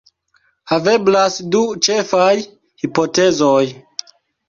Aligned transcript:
Haveblas 0.71 1.37
du 1.57 1.63
ĉefaj 1.89 2.33
hipotezoj. 2.41 3.65